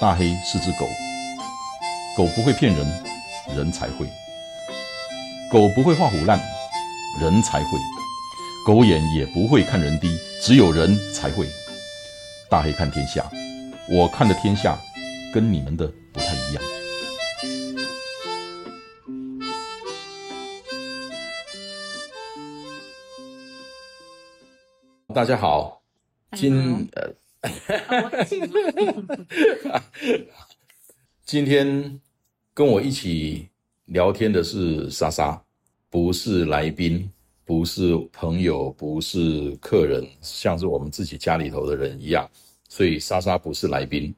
[0.00, 0.88] 大黑是只狗，
[2.16, 2.86] 狗不会骗人，
[3.54, 4.06] 人才会；
[5.52, 6.40] 狗不会画虎烂，
[7.20, 7.78] 人才会；
[8.66, 11.46] 狗眼也不会看人低，只有人才会。
[12.48, 13.30] 大黑看天下，
[13.90, 14.74] 我看的天下
[15.34, 16.62] 跟你们的不太一样。
[25.14, 25.82] 大家好，
[26.32, 27.19] 今呃。
[27.42, 27.50] 哈
[27.86, 29.82] 哈哈
[31.24, 31.98] 今天
[32.52, 33.48] 跟我一起
[33.86, 35.42] 聊天的是莎莎，
[35.88, 37.10] 不是来宾，
[37.46, 42.30] 不是朋友，不是客人，像是我们自己家里头的人一样，
[42.68, 44.14] 所以莎莎不是来宾。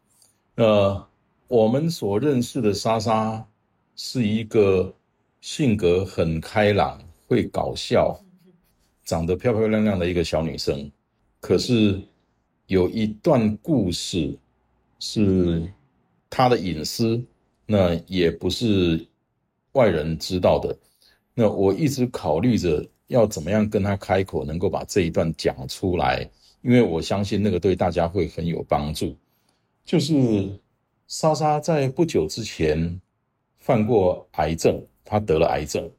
[0.56, 1.06] 呃，
[1.46, 3.46] 我们所认识的莎莎
[3.94, 4.92] 是一个
[5.40, 8.18] 性格很开朗、会搞笑、
[9.04, 10.90] 长得漂漂亮亮的一个小女生，
[11.38, 12.00] 可是。
[12.66, 14.34] 有一段故事
[14.98, 15.70] 是
[16.30, 17.22] 他的隐私，
[17.66, 19.04] 那也不是
[19.72, 20.74] 外人知道的。
[21.34, 26.26] 那我一直考虑着要怎么样跟他开口，能够把这一段讲出来，
[26.62, 29.14] 因为我相信那个对大家会很有帮助。
[29.84, 30.58] 就是
[31.08, 32.98] 莎莎在不久之前
[33.58, 35.90] 犯过癌症，她得了癌症，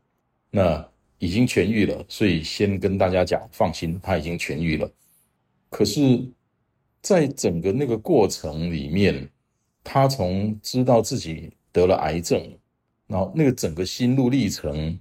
[0.49, 0.83] 那
[1.19, 4.89] 已经痊愈了，所以先跟大家讲，放心，她已经痊愈了。
[5.69, 6.23] 可是。
[7.03, 9.29] 在整个那个过程里面，
[9.83, 12.41] 他从知道自己得了癌症，
[13.07, 14.97] 然后那个整个心路历程，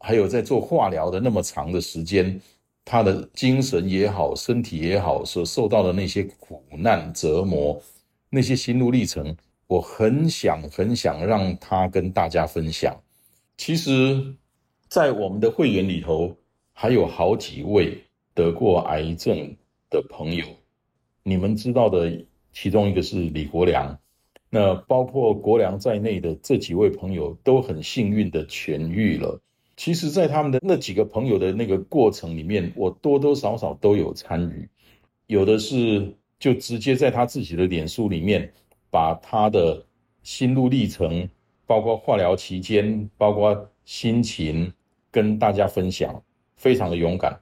[0.00, 2.40] 还有在做化疗的那么长的时间，
[2.84, 7.80] 他的精神也好，身体也好，所受到的那些苦难折磨，
[8.28, 9.36] 那些心路历程，
[9.68, 12.92] 我很想很想让他跟大家分享。
[13.56, 14.34] 其实，
[14.88, 16.36] 在我们的会员里头，
[16.72, 17.98] 还有好几位
[18.34, 19.54] 得过癌症
[19.88, 20.44] 的朋友。
[21.28, 23.98] 你们知道的，其中一个是李国良，
[24.48, 29.40] 那包括国良在内的这几位朋友都很幸运的痊愈了。
[29.76, 34.68] 其实，在他们的那几个朋友的那个过程里面，我多多少少都有参与。
[35.26, 38.52] 有的是就直接在他自己的脸书里面，
[38.88, 39.84] 把他的
[40.22, 41.28] 心路历程，
[41.66, 44.72] 包括化疗期间，包括心情，
[45.10, 46.22] 跟大家分享，
[46.54, 47.36] 非常的勇敢。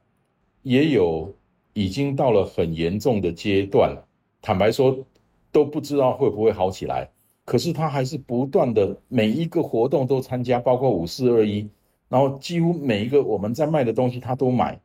[0.62, 1.36] 也有。
[1.74, 4.02] 已经到了很严重的阶段了，
[4.40, 4.96] 坦白说
[5.52, 7.10] 都不知道会不会好起来。
[7.44, 11.68] 可是他还是不断的每一个活动都参加，包括五四二一，
[12.08, 14.80] 然后几乎每一个我们在卖的东西他都买。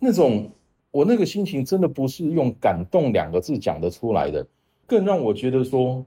[0.00, 0.50] 那种
[0.90, 4.44] 我那个心情真的不是用感动两个字讲得出来的。
[4.86, 6.04] 更让我觉得说，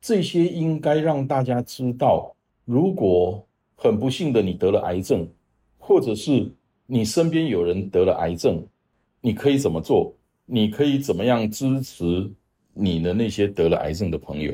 [0.00, 2.34] 这些应该让大家知道，
[2.64, 3.44] 如果
[3.74, 5.28] 很不幸的你得了癌症，
[5.76, 6.50] 或者是
[6.86, 8.64] 你身边有人得了癌症。
[9.22, 10.14] 你可以怎么做？
[10.44, 12.30] 你可以怎么样支持
[12.74, 14.52] 你的那些得了癌症的朋友？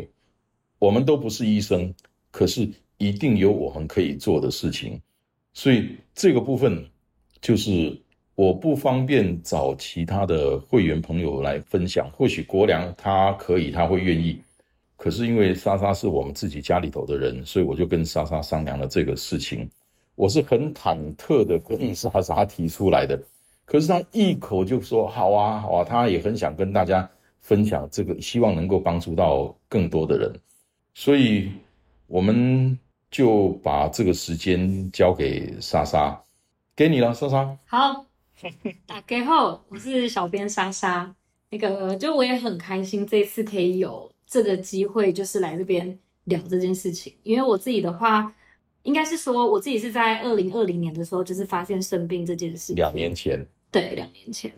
[0.78, 1.92] 我们都不是医生，
[2.30, 2.68] 可是
[2.98, 5.00] 一定有我们可以做的事情。
[5.54, 6.86] 所以这个部分
[7.40, 7.98] 就是
[8.34, 12.08] 我不方便找其他的会员朋友来分享。
[12.12, 14.38] 或许国良他可以，他会愿意。
[14.96, 19.68] 可是因为莎莎是我们自己家里头的人，所以我就跟莎莎商量了这个事情。
[20.14, 23.18] 我是很忐忑的跟莎莎提出来的。
[23.70, 27.08] 可是他一口就说好啊，好啊，他也很想跟大家
[27.42, 30.40] 分享这个，希望能够帮助到更多的人，
[30.94, 31.52] 所以
[32.06, 32.78] 我们
[33.10, 36.18] 就把这个时间交给莎莎，
[36.74, 37.58] 给你了，莎莎。
[37.66, 38.06] 好，
[38.86, 41.14] 大家好，我是小编莎莎。
[41.50, 47.12] 那个，就我也很开心，这次可以有这个机会，就是来这边聊这件事情。
[47.22, 48.34] 因为我自己的话，
[48.84, 53.46] 应该是说我自己是在二零二零年的时候，就是发现生病这件事，两年前。
[53.70, 54.52] 对，两年前，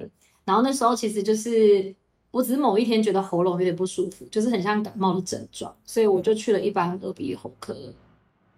[0.45, 1.93] 然后那时候其实就是
[2.31, 7.77] 我只是某一天觉得喉咙有点不舒服，就是很像感冒的症状，所以我就去了一般耳鼻喉科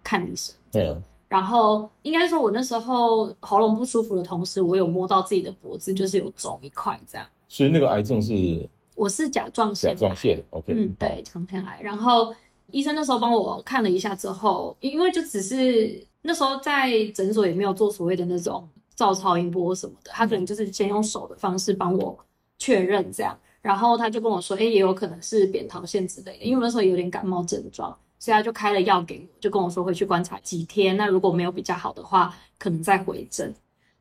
[0.03, 0.55] 看医生。
[0.71, 0.95] 对，
[1.27, 7.25] 然后应该说，我那时候喉咙不舒服的同时，我有摸到自己的脖子，就是有肿一块这样。
[7.47, 8.69] 所以那个癌症是？
[8.95, 9.95] 我是甲状腺。
[9.95, 10.71] 甲状腺，OK。
[10.71, 11.79] 嗯，对，甲状腺癌。
[11.81, 12.31] 然后
[12.69, 18.69] 医生那时候帮我看了一下之后，因为就只是那时候在诊所也没有做所谓的那种。
[18.95, 22.17] 照超音波什么的，他可能就是先用手的方式帮我
[22.57, 33.53] 确认这样，然后他就跟我说，哎，也有可能是扁桃腺之类的，因为我那时候有点感冒症状，所以他就开了药给我，就跟我说回去观察几天，那如果没有比较好的话，可能再回诊。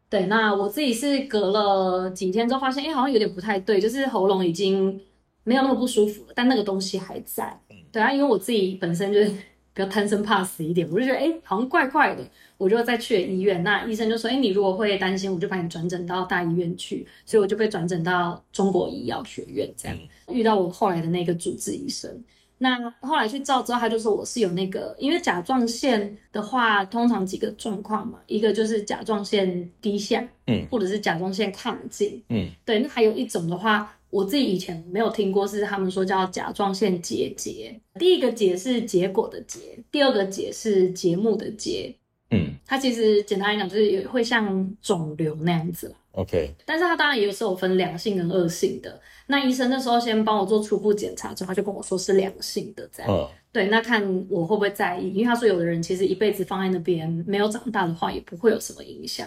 [0.08, 5.00] 对，那我自己是隔了几天之后发现，哎，好像有点不太对，就是喉咙已经
[5.42, 7.58] 没有那么不舒服了，但那个东西还在。
[7.90, 9.32] 对啊，因为我自己本身就是
[9.74, 12.22] 比较贪生怕死一点，我就觉得，哎，好像怪怪的。
[12.58, 19.98] 我就再去了医院，那医生就说：“哎，你如果会担心，我就把你转诊到大医院去。”所以我就被转诊到中国医药学院，这样
[20.28, 22.22] 遇到我后来的那个主治医生。
[22.58, 37.74] 那后来去照之后，他就说我是有那个，因为甲状腺的话，通常几个状况嘛，一个就是甲状腺低下，嗯或者是甲状腺亢进，嗯对，那还有一种的话，我自己以前没有听过，是他们说叫甲状腺结节。
[37.98, 39.58] 第一个结是结果的结，
[39.90, 41.96] 第二个结是节目的节。
[42.30, 45.94] 嗯它其实简单来讲，就是也会像肿瘤那样子啦。
[46.12, 49.00] ，OK，但是它当然也是有分良性跟恶性的。
[49.26, 53.10] 那医生那时候先帮我做初步检查之后，他就跟我说是良性的这样。
[53.10, 59.26] 嗯对，那看我会不会在意，因为他说有的人其实一辈子放在那边没有长大的话，也不会有什么影响。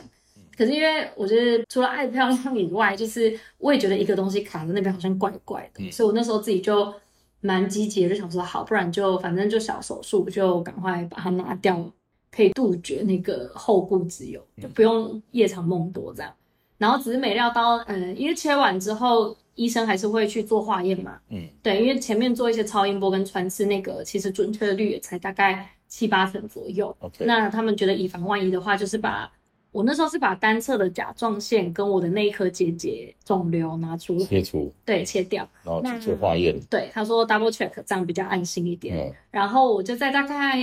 [0.57, 5.91] 可是因为我觉得除了爱漂亮以外，就是我也觉得一个东西卡在那边好像怪怪的，嗯。
[5.91, 6.93] 所以我那时候自己就
[7.41, 11.91] 蛮积极的，就想说好，不然就反正就小手术，就赶快把它拿掉，
[12.31, 16.33] 可以杜绝那个后顾之忧，就不用夜长梦多这样。
[16.77, 21.47] 然后只是没料到，嗯，因为切完之后，医生还是会去做化验嘛，嗯。
[21.63, 26.95] 对，因为前面做一些超音波跟穿刺，那个其实准确率也才大概七八成左右。
[27.19, 29.31] 那他们觉得以防万一的话，就是把
[29.75, 35.45] 我那时候是把单侧的甲状腺跟我的那一颗结节肿瘤拿出来，切除，对，切掉。
[35.65, 38.95] 然后去做化验，对，他说 double check 这样比较安心一点。
[38.95, 40.57] 嗯然后我就在大概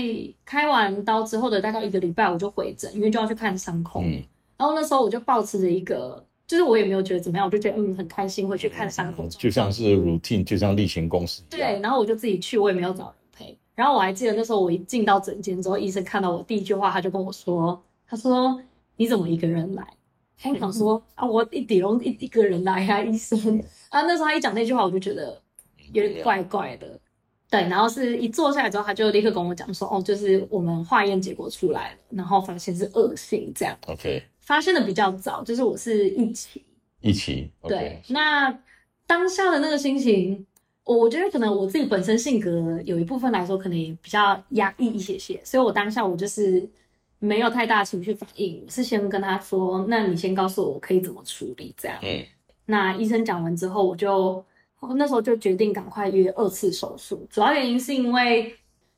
[0.47, 4.00] 开完刀之后的大概一个礼拜，我就回诊，因为就要去看伤口。
[4.03, 4.23] 嗯
[4.56, 9.29] 然后那时候我就保持着一个，就是我也没有觉得怎么样，我就觉得嗯很开心，会去看伤口。
[9.29, 11.70] 就像是 routine，就像例行公事一样。
[11.70, 13.58] 对，然后我就自己去，我也没有找人陪。
[13.75, 18.58] 然后我还记得那时候我一进到诊间之后，医生看到我第一句话，他就跟我说：“他说
[18.97, 19.87] 你怎么一个人来？”
[20.44, 24.03] 我想说啊，我一底龙一一个人来啊、医生啊。
[24.03, 25.41] 那时候他一讲那句话，我就觉得
[25.93, 26.99] 有点怪怪的。
[27.49, 36.65] 对，然后是一坐下来之后，他就立刻跟我讲说：“哦，就是我们化验结果出来了，然后发现是恶性，这样，OK，发现的比较早，就是我是一期。”
[37.03, 38.56] 一起对那
[39.06, 40.47] 当下的那个心情，
[40.85, 46.67] 我我觉得可能我自己本身性格有一部分来说，可能也比较压抑一些些，所以我当下我就是
[47.22, 51.96] 没有太大情绪反应，是先跟他说，那你先告诉我我可以怎么处理这样。
[52.02, 52.24] 嗯
[52.64, 54.44] 那医生讲完之后，我就
[54.80, 58.52] 我那时候就决定赶快约二次手术，主要原因是因为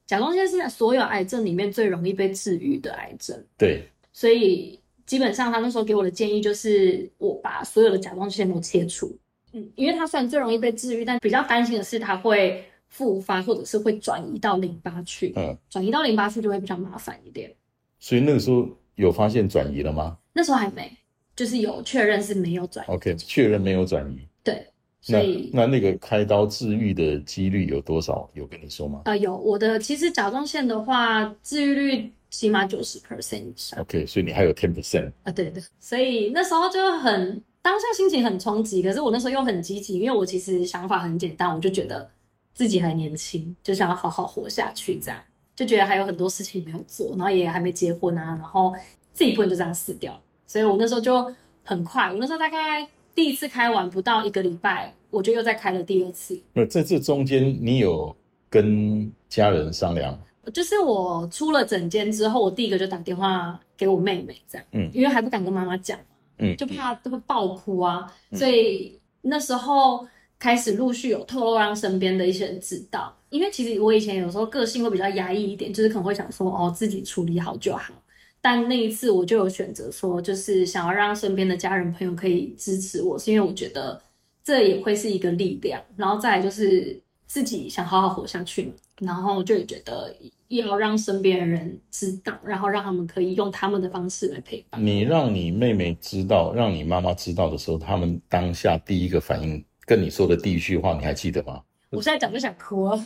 [0.07, 3.43] 甲状腺是所有癌症里面最容易被治愈的癌症。
[3.59, 9.15] 对，所以基本上他那时候给我的建议就是，我把所有的甲状腺都切除。
[9.53, 15.33] 嗯，因为它虽然最容易被治愈，但比较担心的是它会复发，或者是会转移到淋巴去。
[15.37, 17.53] 嗯，转移到淋巴去就会比较麻烦一点。
[17.99, 20.91] 所以那个时候有发现转移了吗那时候还没，
[21.35, 22.91] 就是有确认是没有转移。
[22.91, 24.27] ？OK，确认没有转移。
[24.43, 24.67] 对，
[25.01, 28.29] 所那以那那个开刀治愈的几率有多少？
[28.35, 33.81] 有跟你说吗呃有我的其实甲状腺的话，治愈率起码九十 percent 以上。
[33.81, 35.13] ？OK，所以你还有 ten percent。
[35.23, 42.11] 啊，对对，所以那时候就很当下心情很冲击，可是我那时候又很积极，因为我其实想法很简单，我就觉得
[42.53, 45.21] 自己还年轻，就想要好好活下去，这样
[45.55, 48.75] 就觉得还有很多事情没有做，然后也还没结婚啊，然后
[49.13, 58.15] 自己不能就这样死掉，所以我那时候就很快，我那时候大概第一次开完不到一个礼拜，我就又再开了第二次，那在这中间，你有
[58.51, 60.19] 跟家人商量？
[60.53, 65.99] 就是我出了诊间之后，我第一个就打电话给我妹妹，这样，嗯因为还不敢跟妈妈讲。
[66.39, 70.05] 嗯，就怕会爆哭啊，嗯所以那时候
[70.37, 77.93] 开始陆续有透露让身边的一些人知道，因为其实我以前有时候个性会比较压抑一点，就是可能会想说哦自己处理好就好，
[78.41, 84.01] 但那一次我就有选择说，就是想要让身边的家人朋友可以支持我，是因为我觉得
[84.45, 90.15] 这也会是一个力量，然后再来就是自己想好好活下去嘛，然后就觉得
[90.47, 94.81] 要让身边的人知道，然后让他们可以用他们的方式来陪伴。
[94.87, 101.61] 你让你妹妹知道，让你妈妈知道的时候，他们当下第一个反应跟你说的第一句话，你还记得吗？
[101.97, 102.99] 我现在讲就想哭 啊！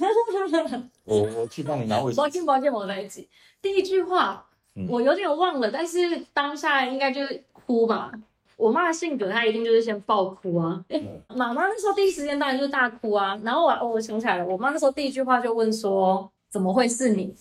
[1.05, 3.29] 我我去帮你拿卫生抱歉抱歉，我在一起。
[3.61, 5.99] 第一句话嗯我有点忘了，但是
[6.33, 8.13] 当下应该就是哭吧。
[8.57, 10.85] 我妈的性格，她一定就是先爆哭啊。
[10.89, 13.39] 诶妈妈那时候第一时间当然就是大哭啊。
[13.45, 17.33] 然后我哦，我想起来了，我妈那时候第一句话就问说：“怎么会是你？”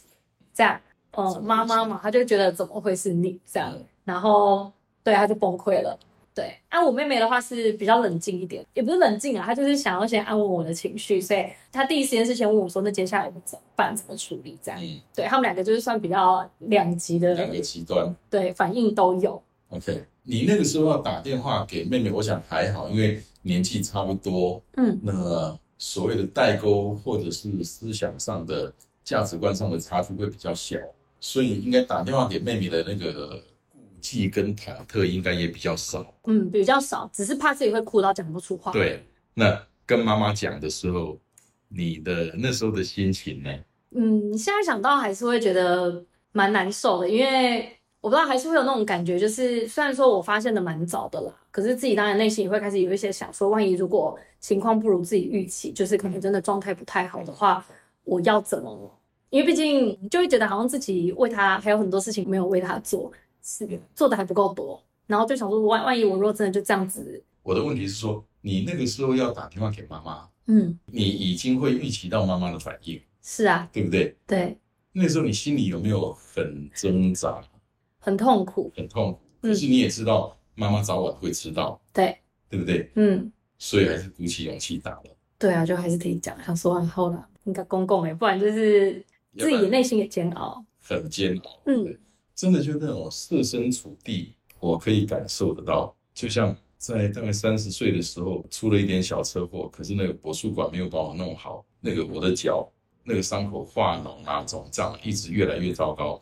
[0.54, 0.80] 这样，
[1.18, 3.74] 嗯，妈妈嘛，她就觉得怎么会是你这样，
[4.06, 4.72] 然后
[5.04, 5.98] 对，她就崩溃了。
[6.38, 14.80] 对，啊，我妹妹的话是比较冷静一点，也不是冷静啊，她就是想要先安稳我的情绪，所以她第一时间是先问我说，那接下来怎么办，怎么处理这样。
[14.80, 18.16] 嗯，对他们两个就是算比较两极的，两个极端。
[18.30, 19.42] 对反应都有。
[19.70, 28.72] OK，你那个时候要打电话给妹妹，我想还好，因为年纪差不多，嗯，那所谓的代沟或者是思想上的、
[29.04, 30.78] 价值观上的差距会比较小，
[31.20, 33.42] 所以应该打电话给妹妹的那个
[34.08, 36.06] 顾忌跟忐忑应该也比较少。
[36.28, 41.20] 嗯，比较少，只是怕自己会哭到讲不出话。，对，那跟妈妈讲的时候，
[41.68, 43.54] 你的那时候的心情呢？
[43.92, 57.66] 嗯，现在想到还是会觉得蛮难受的，因为我不知道还是会有那种感觉，就是虽然说我发现的蛮早的啦，可是自己当然内心也会开始有一些想说，万一如果情况不如自己预期，就是可能真的状态不太好的话，
[58.06, 58.94] 我要怎么？
[59.30, 63.12] 因为毕竟就会觉得好像自己为他还有很多事情没有为他做，
[63.48, 74.14] 是做的还不够多，然后就想说万万一我如果真的就这样子，我的问题是说，你那个时候要打电话给妈妈，嗯，你已经会预期到妈妈的反应，是啊，对不对？
[74.28, 74.58] 对，
[74.92, 77.42] 那时候你心里有没有很挣扎、
[78.00, 79.20] 很痛苦，很痛苦？
[79.44, 82.18] 嗯可是你也知道妈妈早晚会知道，对，
[82.50, 82.92] 对不对？
[82.96, 83.32] 嗯。
[83.60, 85.04] 所以还是鼓起勇气打了。
[85.40, 89.04] 对啊，就还是得讲，想说完后了，应该公公哎，不然就是
[89.38, 90.64] 自己内心也煎熬。
[90.80, 92.00] 很煎熬，嗯对，
[92.38, 95.94] 真的就那种设身处地，我可以感受得到。
[96.14, 102.72] 就像在大概三十岁的时候，出了一点小车祸，可是那个博术馆没有帮我弄好，那个我的脚
[103.04, 106.22] 那个伤口化脓啊、肿胀，一直越来越糟糕。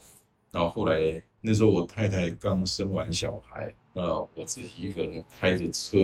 [0.51, 5.97] 然后后来那时候我太太刚生完小孩，呃，我自己一个人开着车，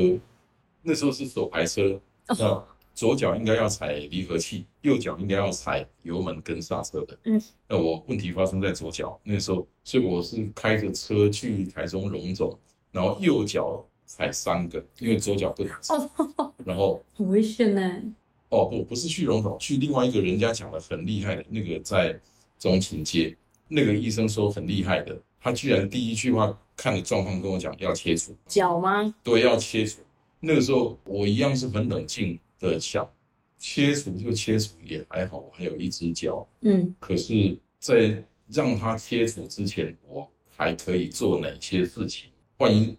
[0.82, 7.18] 那时候是手排车，那左脚应该要踩离合器，右脚应该要踩油门跟刹车的。
[7.24, 12.58] 嗯，那我问题发生在左脚，那时候，所以我是开着车去台中荣总，
[12.92, 15.96] 然后右脚踩三个，因为左脚不能踩。
[15.96, 18.02] 哦， 然后很危险呢。
[18.50, 22.20] 哦不，不是去荣总，去另外一个人家讲的很厉害的那个在
[22.60, 23.36] 中情街，
[23.70, 28.36] 那个医生说很厉害的，他居然第一句话看的状况跟我讲要切除。
[28.46, 29.16] 脚吗？
[29.24, 30.02] 对，要切除。
[30.42, 32.38] 那个时候我一样是很冷静
[32.70, 33.12] 的小，
[33.58, 36.48] 切除就切除也还好，我还有一只脚。
[36.62, 42.30] 嗯可是，在让它切除之前，我还可以做哪些事情？
[42.58, 42.98] 万一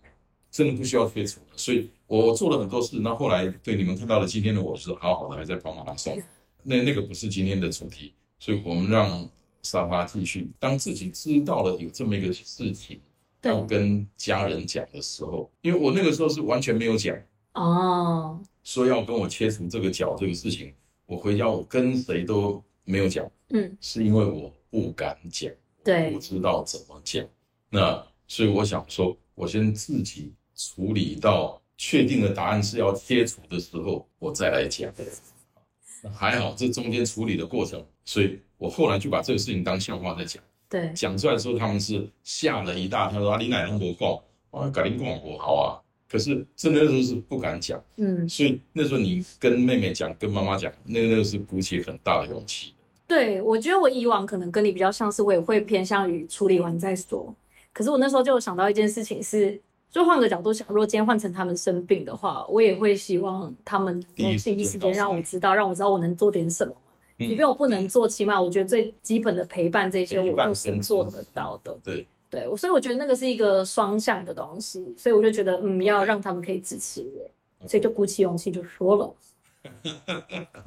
[0.50, 2.98] 真的不需要切除了，所以我做了很多事。
[3.00, 6.20] 那后来对你们看到了今天的我是好好的还在跑马拉松，
[6.62, 9.28] 那那个不是今天的主题，所以我们让
[9.62, 10.50] 沙发继续。
[10.58, 13.00] 当自己知道了有这么一个事情，
[13.42, 17.16] 要跟家人讲的时候，因为我那个时候是完全没有讲。
[17.54, 20.72] 哦，说要跟我切除这个脚这个事情，
[21.06, 25.50] 我回家我跟谁都没有讲，嗯，是因为我不敢讲，
[25.84, 27.26] 对不，知道怎么讲。
[27.68, 34.92] 那所以我想说，我先自己处理到确定的答案是要切除的时候，我再来讲。
[36.02, 40.42] 那还好，这中间处理的过程，所以我后来就把这个事情当笑话在讲。
[40.68, 45.81] 对，讲出来的时候，他们是吓了一大跳，说啊，你奶奶我讲，啊，赶紧讲我好啊。
[46.12, 47.82] 可是真的那时候是不敢讲。
[47.96, 52.74] 嗯，所以那时候你跟妹妹讲，跟妈妈讲，那个那个是鼓起很大的勇气。
[53.08, 57.34] 对，我觉得我以往可能跟你比较像是，我也会偏向于处理完再说。
[57.72, 59.58] 可是我那时候就想到一件事情是，
[59.90, 66.72] 就换个角度想，如果今天换成他们生病的话，我也会希望他们第一时间第一时间让我知道，让我知道我能做点什么。
[67.18, 71.78] 嗯即便我不能做，起码我觉得最基本的陪伴这些我都是跟做得到的。
[71.84, 79.14] 对，对，我所以我觉得那个是一个双向的东西，所以我就觉得嗯，要让他们可以支持我，所以就鼓起勇气就说了，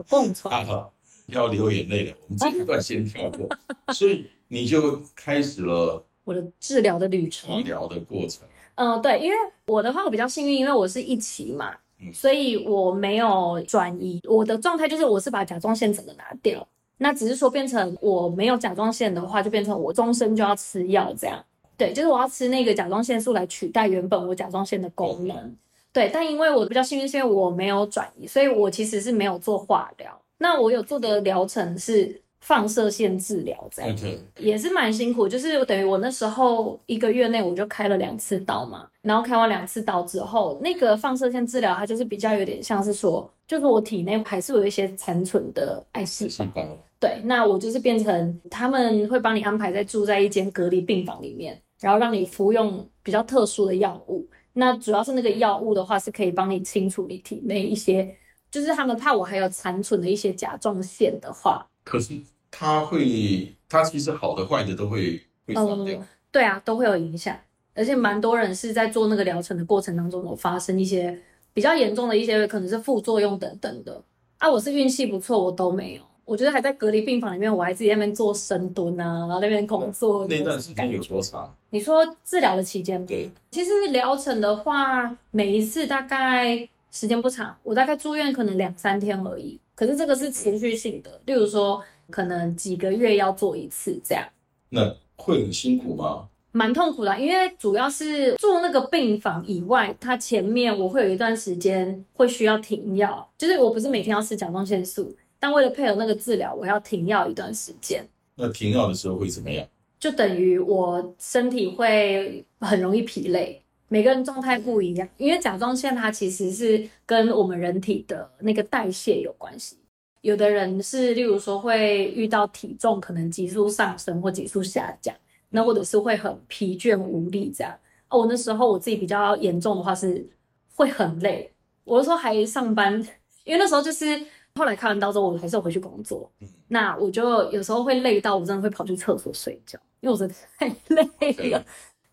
[0.08, 0.62] 蹦出来。
[0.64, 0.88] 啊，
[1.26, 3.50] 要流眼泪了，我们这一段先跳过。
[3.92, 7.70] 所以你就开始了我的治疗的旅程治。
[7.72, 8.48] 疗的过程。
[8.76, 14.22] 嗯，对，因为我的话我比较幸运，因为我是一期嘛，嗯所以我没有转移。
[14.26, 16.68] 我的状态就是我是把甲状腺整个拿掉，
[17.00, 21.44] 那只是说变成我没有甲状腺的话，就变成我终身就要吃药这样。
[21.77, 25.55] 对，就是我要吃那个甲状腺素来取代原本我甲状腺的功能。
[25.91, 30.22] 对，但因为我比较幸运，是因为我没有转移，所以我其实是没有做化疗。
[30.38, 33.91] 那我有做的疗程是放射线治疗这样。
[33.91, 46.62] OK，也是蛮辛苦，就是等于我那时候一个月内我就开了两次刀嘛，然后开完两次刀之后，那个放射线治疗它就是比较有点像是说，就是我体内还是有一些残存的癌细胞
[47.00, 58.18] 对，那我就是变成他们会帮你安排在住在一间隔离病房里面，然后让你服用比较特殊的药物，那主要是那个药物的话是可以帮你清除你体内一些，
[58.50, 66.00] 就是他们怕我还有残存的一些甲状腺的话，可是它会，它其实好的坏的都会会杀掉。
[66.00, 67.38] 嗯，对啊，都会有影响，
[67.75, 71.22] 而且蛮多人是在做那个疗程的过程当中有发生一些
[71.54, 74.04] 比较严重的一些可能是副作用等等的。
[74.39, 76.01] 啊，我是运气不错，我都没有。
[76.25, 80.27] 我觉得还在隔离病房里面，我还自己在那边做深蹲啊，然后那边工作。
[80.27, 81.55] 那段时间有多长？
[81.70, 83.05] 你说治疗的期间吗？
[83.08, 89.60] 对，其实疗程的话，每一次大概时间不长，我大概住院可能两三天而已。
[89.75, 94.25] 可是这个是持续性的，例如说可能几个月要做一次这样。
[94.70, 96.27] 那会很辛苦吗？
[96.51, 105.13] 蛮痛苦的啊，因为主要是住那个病房以外，它前面我会有一段时间会需要停药，就是我不是每天要吃甲状腺素，
[105.46, 109.64] 但但为了配合那个治疗，我要停药一段时间，那停药的时候会怎么样？
[110.00, 113.62] 就等于我身体会很容易疲累。
[113.88, 119.78] 每个人状态不一样，因为甲状腺它其实是跟我们人体的那个代谢有关系。
[120.22, 125.16] 有的人是，例如说会遇到体重可能急速上升或急速下降，
[125.52, 127.72] 那或者是会很疲倦无力这样。
[128.10, 130.28] 哦，我那时候我自己比较严重的话是
[130.74, 131.52] 会很累，
[131.84, 133.00] 我那时候还上班，
[133.44, 134.20] 因为那时候就是
[134.58, 136.32] 后来看完刀之后，我还是要回去工作。
[136.70, 141.66] 那我就有时候会累到我真的会跑去厕所睡觉，因为我真的太累了。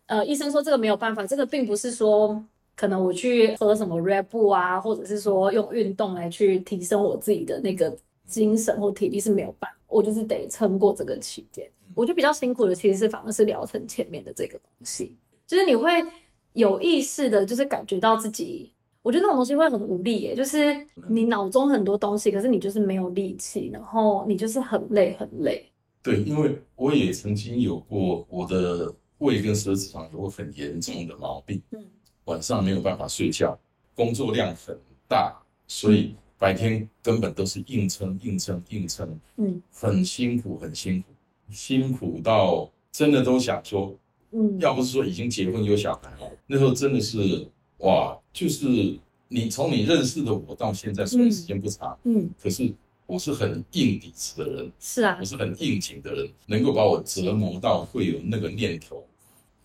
[0.07, 2.43] 呃，医生说这个没有办法，这个并不是说
[2.75, 7.95] 可能我去喝什么 Red Bull 啊，或者是说用运动来去提升我自己的那个
[8.27, 11.65] 精神或体力是没有办法，我就是得撑过这个期间。
[11.95, 15.15] 我觉得比较辛苦的其实是反而是疗程前面的这个东西，
[15.47, 16.03] 就是你会
[16.51, 18.72] 有意识的，就是感觉到自己，
[19.03, 20.75] 我觉得那种东西会很无力耶，就是
[21.07, 25.69] 你脑中很多东西，可是你就是没有力气，然后你就是很累很累。
[26.01, 28.91] 对，因为我也曾经有过我的。
[29.19, 31.81] 胃跟舌质上有过很严重的毛病，嗯，
[32.25, 33.57] 晚上没有办法睡觉，
[33.95, 41.07] 工作量很大，所以白天根本都是硬撑、硬撑、硬撑，嗯，很辛苦，很辛苦，
[41.49, 43.95] 辛苦到真的都想说，
[44.31, 47.47] 嗯，要不是说已经结婚有小孩，那时候真的是
[47.83, 48.97] 哇，就是
[49.27, 52.73] 你从你认识的我到现在，虽然时间不长，嗯，可是
[53.05, 59.05] 我是很硬底子的人，是啊，我是很应景的人，能够把我折磨到会有那个念头。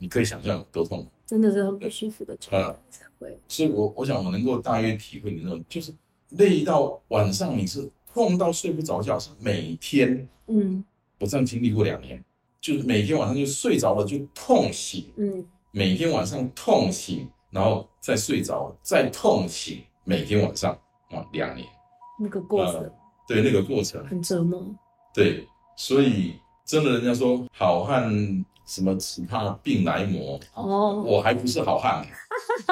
[0.00, 3.36] 你可以想象多痛，真的是很不舒服的状态才会。
[3.48, 5.92] 所以，我我想我能够大约体会你那种，就是
[6.30, 10.28] 累到晚上你是痛到睡不着觉，是每天。
[10.46, 10.84] 嗯，
[11.18, 12.24] 我这样经历过两年，
[12.60, 20.72] 就是每天晚上就睡着了就痛醒，嗯，每天晚上痛醒，然后再睡着，再痛醒，每天晚上
[21.10, 21.66] 啊，两年。
[22.20, 22.90] 那个过程，
[23.26, 24.64] 对那个过程很折磨。
[25.14, 26.34] 对，所以
[26.64, 28.44] 真的，人家说好汉。
[28.68, 32.06] 什么只怕病来磨哦，我还不是好汉，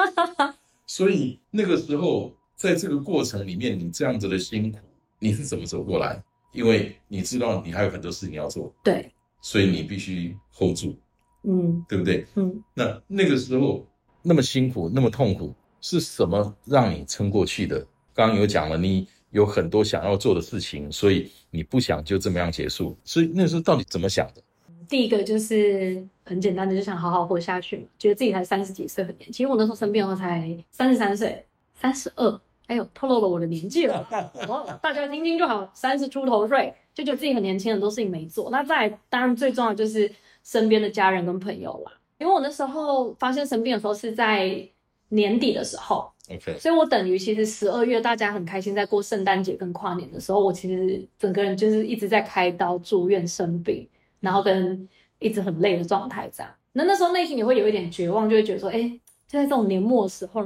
[0.85, 4.77] 所以那个时候在这个过程里面，你这样子的辛苦，
[5.17, 6.23] 你是怎么走过来？
[6.51, 9.11] 因为你知道你还有很多事情要做，对，
[9.41, 10.95] 所以你必须 hold 住，
[11.41, 12.27] 嗯，对不对？
[12.35, 13.83] 嗯，那那个时候
[14.27, 17.79] 那么辛苦，那么痛苦，是什么让你撑过去的？
[18.13, 22.97] 刚刚有讲了，你有很多想要做的事情，所以你不想就这么样结束。
[23.05, 24.41] 所以那时候到底怎么想的？
[24.89, 27.83] 第一个就是很简单的，就想好好活下去嘛。
[27.97, 29.33] 觉得自己才三十几岁，很年轻。
[29.33, 34.05] 其实我那时候生病的时候才三十三岁，三十二，哎呦，透露了我的年纪了。
[34.81, 38.49] 大家听听就好，三十出头岁，就觉得自己很年轻，很多事情没做。
[38.49, 40.11] 那再当然最重要就是
[40.43, 41.91] 身边的家人跟朋友啦。
[42.17, 44.61] 因为我那时候发现生病的时候是在
[45.09, 53.87] 年底的时候，OK，所以我等于其实十二月大家很开心在过圣诞节跟跨年的时候，我其实整个人就是一直在开刀住院生病。
[54.19, 58.81] 然后跟一直很累的状态这样，那那时候内心也会有一点绝望，就会觉得说，哎，
[59.27, 60.41] 就在这种年末时候，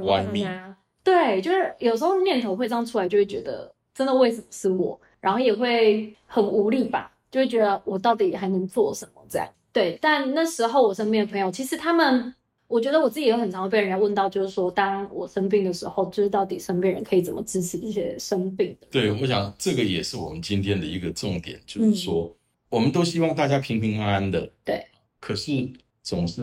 [1.01, 9.47] 对，就是有时候念头会这样出来，就会觉得真的为什么是我，然后也会很无力吧，就会觉得我到底还能做什么这样。
[9.73, 12.33] 对，但那时候我身边的朋友，其实他们，
[12.67, 18.87] 我觉得我自己也很常会被人家问到，就是说，当我生病的时候，就是到底身边人可以怎么支持这些生病的？
[18.91, 22.35] 对，我想这个也是我们今天的一个重点，就是说。
[22.69, 24.81] 我们都希望大家平平安安的，对。
[25.19, 25.69] 可是
[26.01, 26.41] 总是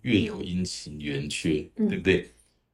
[0.00, 2.30] 月有阴晴圆缺，对不对？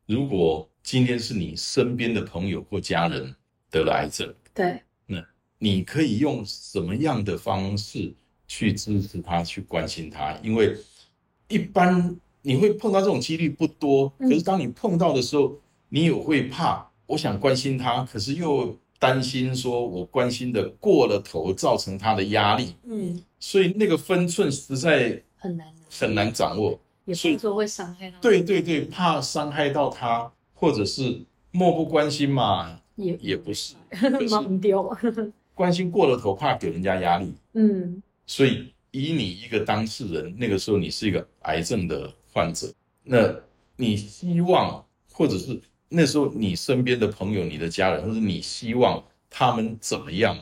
[0.07, 3.35] 如果今天是你身边的朋友或家人
[3.69, 5.21] 得了癌症，对，那
[5.59, 8.15] 你可以用什么样的方式
[8.47, 10.39] 去支持他、去关心他？
[10.43, 10.77] 因为
[11.49, 15.57] 一般你会碰到这种几率不多，可是当你碰到的时候，
[15.89, 16.91] 你也会怕。
[17.07, 18.77] 我想关心他，可是又。
[18.97, 22.75] 担心说，我关心的过了头，造成他的压力。
[22.85, 26.81] 嗯，所以那个分寸实在很难很难掌握。
[27.05, 28.19] 也不说会伤害到。
[28.21, 32.81] 对对对，怕伤害到他，或者是漠不关心嘛？
[32.97, 33.75] 也也不是，
[34.31, 34.83] 忘掉。
[35.55, 37.35] 关心过了头，怕给人家压力。
[37.53, 43.35] 嗯，所以以你一个当事人，那个时候你是一个癌症的患者，那
[43.77, 45.61] 你希望或者是？
[45.91, 50.37] 那时候你身边的朋友、你的家人，或者你希望他们怎么样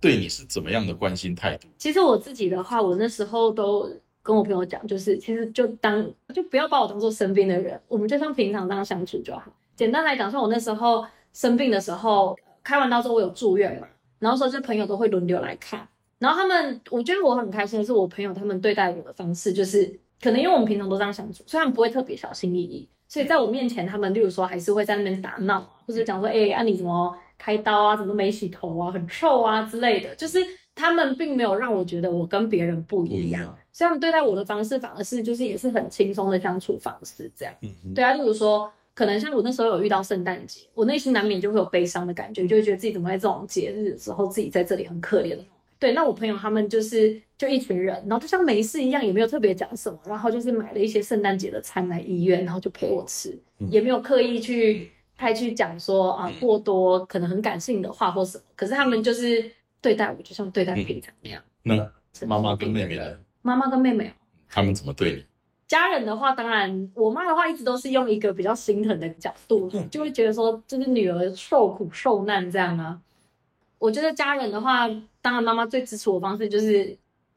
[0.00, 1.68] 对你是怎么样的关心态度？
[1.78, 3.88] 其实我自己的话，我那时候都
[4.20, 9.44] 跟我朋友讲，就是其实就当就不要把我当做身边的人，我们就像平常这样相处就好。
[9.76, 13.86] 简单来讲，像我那时候生病的时候，开完刀之后我有住院嘛，
[14.18, 15.86] 然后说这朋友都会轮流来看，
[16.18, 22.88] 然后他们我觉得我很开心的是，我朋友他们对待我的方式，就是可能因为我们平常都这样相处，虽然不会特别小心翼翼。
[23.08, 30.40] 所以在我面前，他们例如说还是会在那边打闹，或者讲说，哎，啊你怎么开刀啊，怎么没洗头啊，很臭啊之类的，就是
[30.74, 37.54] 他们并没有让我觉得我跟别人不不一样，所以他们对待我的方式反而是就是也是很轻松的相处方式这样。
[37.62, 45.38] 嗯，对啊，例如说，可能像我那时候有遇到圣诞节，我内心难免就会有悲伤的感觉，就会觉得自己怎么在这种节日的时候，自己在这里很可怜。
[45.78, 61.42] 对，那我朋友他们就是就一群人，然后就像没事一样，也没有特别讲什么，然后就是买了一些圣诞节的餐来医院，然后就陪我吃，嗯也没有刻意去太去讲说啊过多可能很感性的话或什么，可是他们就是对待我就像对待平常那样。
[61.62, 61.90] 那
[62.26, 63.18] 妈妈跟妹妹呢？
[63.42, 64.12] 妈妈跟妹妹哦
[64.48, 65.24] 他们怎么对你？
[65.68, 72.96] 家人的话，当然，我妈的话一直都是用一个比较心疼的角度，就会觉得说，就是女儿受苦受难这样啊。
[73.78, 74.88] 我觉得家人的话，
[75.20, 76.86] 当然妈妈最支持我的方式就是，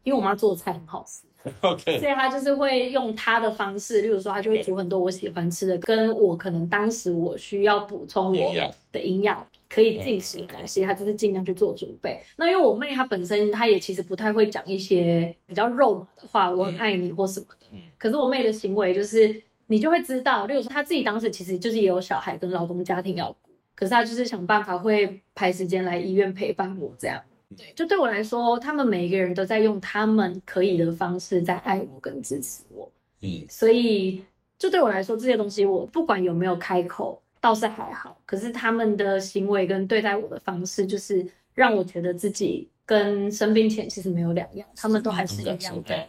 [0.04, 1.23] 因为我妈做的菜很好吃，
[1.62, 8.54] OK，所以她就是会用她的方式，例如说，她就会煮很多我喜欢吃的，跟我可能当时我需要补充我
[8.91, 12.21] 的营养可以进食的东西，她就是尽量去做准备。
[12.38, 17.67] 那因为我妹她本身她也其实不太会讲一些比较肉麻的话，我很爱你或什么的。
[17.73, 23.48] 嗯可是我妹的行为就是你就会知道，例如说她自己当时其实就是也有小孩跟老公家庭要顾，
[23.79, 27.17] 可是他就是想办法会排时间来医院陪伴我这样。
[27.55, 32.91] 对，就对我来说，他们每一个人都在用他们可以的方式在爱我跟支持我。
[33.21, 34.21] 嗯，所以，
[34.57, 38.19] 就对我来说，这些东西我不管有没有开口，倒是还好。
[38.25, 46.05] 可是他们的行为跟对待我的方式，就是让我觉得自己跟生病前其实没有两样，他们都还是一样的。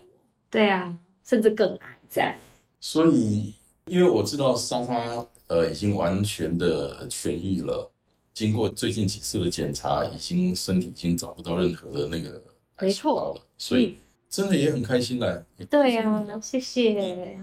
[0.51, 2.35] 对啊，甚至更爱这样。
[2.81, 3.55] 所以
[3.87, 7.91] 因为我知道莎莎呃已经完全的痊愈了，
[8.33, 12.41] 经过最近几次的检查，已经身体已经找不到任何的那个
[12.77, 13.97] 癌细胞了，所以
[14.29, 15.45] 真的也很开心了。
[15.69, 17.37] 对呀、谢谢。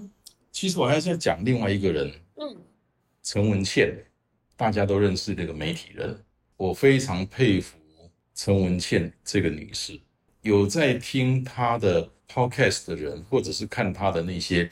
[0.53, 2.55] 其实我还是要讲另外一个人，嗯，
[3.21, 3.93] 陈文茜，
[4.55, 6.17] 大家都认识这个媒体人，
[6.55, 7.77] 我非常佩服
[8.33, 9.99] 陈文茜这个女士。
[10.43, 14.69] 有在听她的 podcast 的人，或者是看她的那些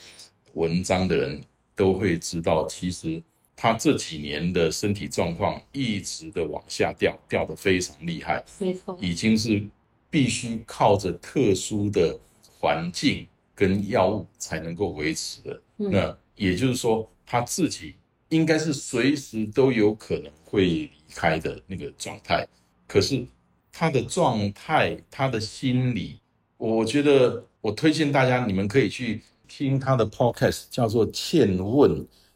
[0.53, 1.43] 文章的人，
[1.75, 3.21] 都会知道，其实
[3.55, 8.97] 他这几年的身体状况一直的往下掉，掉得非常厉害，没错。
[9.01, 9.63] 已经是
[10.09, 12.17] 必须靠着特殊的
[12.59, 15.61] 环境跟药物才能够维持的。
[15.77, 17.95] 嗯那也就是说，他自己
[18.29, 22.45] 应该是随时都有可能会离开的那个状态。
[22.87, 23.25] 可是
[23.71, 26.19] 他的状态，他的心理，
[26.57, 31.91] 我觉得我推荐大家，你们可以去听他的 podcast，叫做《倩问》，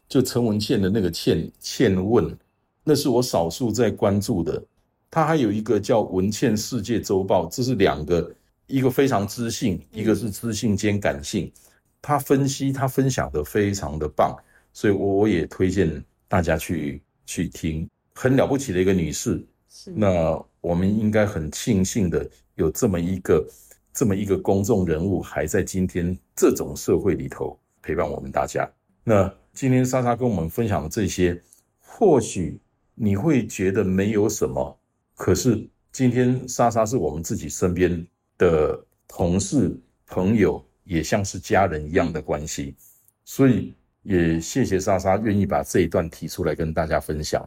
[0.08, 2.36] 就陈文茜的那个倩倩问，
[2.84, 4.62] 那是我少数在关注的。
[5.10, 8.32] 他还有一个叫《文茜世界周报》，这是两个，
[8.66, 11.52] 一个非常知性，一个是知性兼感性。
[12.00, 14.36] 他分析，他分享的非常的棒，
[14.72, 17.88] 所以我我也推荐大家去去听。
[18.14, 23.46] 很了不起的一个女士，是那我们应该很庆幸的有这么一个
[23.92, 28.68] 这么一个公众人物，还在今天这种社会里头陪伴我们大家。
[29.02, 31.40] 那今天莎莎跟我们分享的这些，
[31.78, 32.60] 或许
[32.94, 34.78] 你会觉得没有什么，
[35.16, 38.06] 可是今天莎莎是我们自己身边
[38.38, 39.76] 的同事、
[40.06, 42.76] 朋友，也像是家人一样的关系，
[43.24, 47.46] 所以也谢谢莎莎愿意把这一段提出来跟大家分享。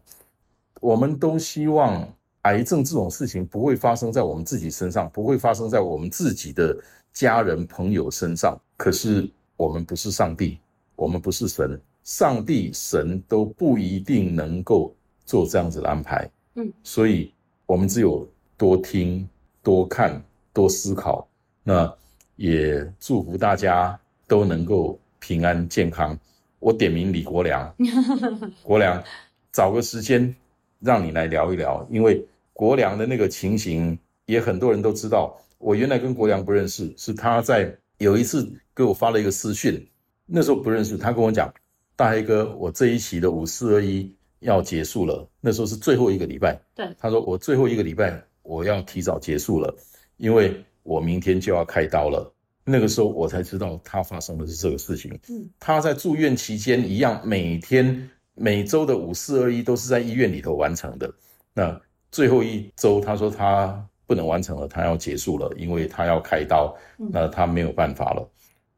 [0.82, 6.77] 我们都希望癌症这种事情不会发生在我们自己身上，不会发生在我们自己的
[7.12, 8.60] 家人朋友身上。
[8.77, 10.60] 可是我们不是上帝，
[10.95, 14.93] 我们不是神，上帝、神都不一定能够
[15.25, 16.29] 做这样子的安排。
[16.56, 17.34] 嗯，所以
[17.65, 18.27] 我们只有
[18.58, 19.27] 多听、
[19.62, 21.27] 多看、多思考。
[21.63, 21.91] 那
[22.36, 26.17] 也祝福大家都能够平安健康。
[26.60, 27.73] 我点名李国良，
[28.63, 29.01] 国良，
[29.51, 30.36] 找个时间
[30.79, 35.37] 让你来聊一聊，因为国良的那个情形也很多人都知道。
[35.57, 39.89] 我原来跟国良不认识，是他在有一次给我发了一个私讯，
[40.25, 41.53] 那时候不认识，他跟我讲，
[41.95, 46.59] 大黑哥，我这一期的五四二一要结束了，那时候是最后一个礼拜。
[46.75, 49.73] 对他说我最后一个礼拜我要提早结束了，
[50.17, 52.29] 因为我明天就要开刀了。
[52.65, 55.17] 那个时候我才知道他发生的是这个事情。
[55.29, 61.09] 嗯，他在住院期间一样，每天每周的五四二一都是在医院里头完成的。
[61.53, 61.81] 那
[62.13, 68.30] 最后一周，他说他不能完成了，他要结束了，因为他要开刀，嗯那他没有办法了。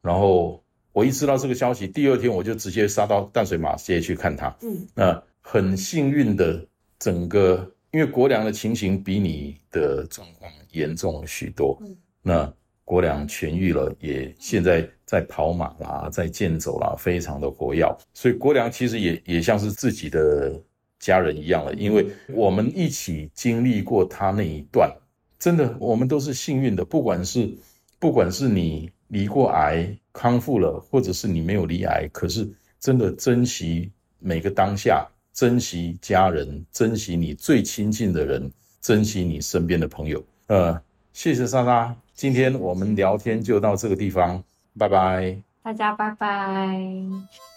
[0.02, 4.56] 然后我一知道这个消息，第二天我就直接杀到淡水马街去看他。
[4.62, 6.66] 嗯那很幸运的，
[6.98, 12.54] 整个因为国良的情形比你的状况严重许多，嗯那
[12.86, 17.86] 国良痊愈了，也现在在跑马啦，在健走啦，非常的活跃。
[18.14, 20.58] 所以国良其实也也像是自己的
[21.00, 24.92] 家人一样了，因为我们一起经历过他那一段，
[25.38, 26.84] 真的，我们都是幸运的。
[26.84, 27.54] 不管是
[28.00, 40.24] 不管是你离过癌康复了，或者是你没有离癌，可是真的珍惜每个当下，珍惜家人，珍惜你最亲近的人，珍惜你身边的朋友。
[40.48, 40.80] 呃，
[41.14, 44.44] 谢谢莎莎，今天我们聊天就到这个地方，
[44.78, 47.55] 拜拜，大家拜拜。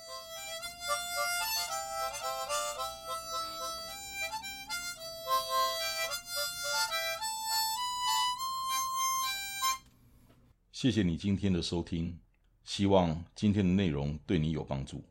[10.81, 12.17] 谢谢你今天的收听，
[12.63, 15.03] 希望今天的内容对你有帮助。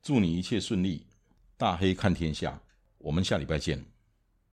[0.00, 1.04] 祝你一切顺利，
[1.56, 2.62] 大黑看天下，
[2.98, 3.84] 我们下礼拜见。